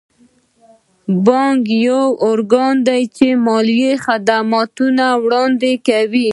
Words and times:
بانک 1.25 1.61
یو 1.85 2.03
ارګان 2.29 2.75
دی 2.87 3.01
چې 3.15 3.27
مالي 3.45 3.81
خدمتونه 4.05 5.05
وړاندې 5.23 5.71
کوي. 5.87 6.27